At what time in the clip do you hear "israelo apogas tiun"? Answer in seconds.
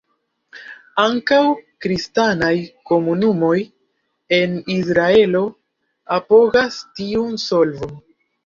4.79-7.41